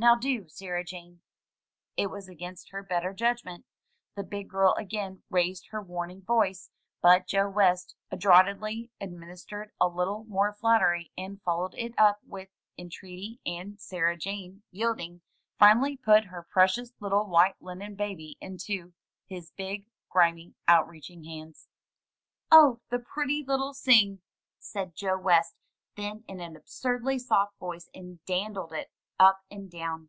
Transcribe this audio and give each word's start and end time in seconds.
Now 0.00 0.14
do, 0.14 0.48
Sarah 0.48 0.82
Jane."' 0.82 1.20
It 1.98 2.06
was 2.06 2.26
against 2.26 2.70
her 2.70 2.82
better 2.82 3.12
judgment; 3.12 3.66
the 4.16 4.22
big 4.22 4.48
girl 4.48 4.72
again 4.78 5.24
raised 5.28 5.66
her 5.72 5.82
warning 5.82 6.22
voice; 6.22 6.70
but 7.02 7.26
Joe 7.26 7.50
West 7.50 7.96
adroitly 8.10 8.90
administered 8.98 9.72
a 9.78 9.88
little 9.88 10.24
more 10.24 10.54
flattery, 10.54 11.12
and 11.18 11.42
followed 11.42 11.74
it 11.76 11.92
up 11.98 12.20
with 12.26 12.48
entreaty, 12.78 13.40
and 13.44 13.78
Sarah 13.78 14.16
Jane, 14.16 14.62
yielding, 14.70 15.20
finally 15.58 15.98
put 15.98 16.24
her 16.24 16.44
precious 16.50 16.94
little 16.98 17.26
white 17.26 17.60
linen 17.60 17.94
baby 17.94 18.38
into 18.40 18.94
his 19.26 19.50
big, 19.50 19.86
grimy, 20.08 20.54
out 20.66 20.88
reaching 20.88 21.24
hands. 21.24 21.68
"Oh, 22.50 22.80
the 22.88 23.00
pretty 23.00 23.44
little 23.46 23.74
sing!" 23.74 24.22
said 24.58 24.96
Joe 24.96 25.18
West 25.18 25.56
then, 25.94 26.24
in 26.26 26.40
an 26.40 26.56
ab 26.56 26.64
surdly 26.64 27.20
soft 27.20 27.58
voice, 27.58 27.90
and 27.92 28.24
dandled 28.24 28.72
it 28.72 28.90
up 29.22 29.42
and 29.50 29.70
down. 29.70 30.08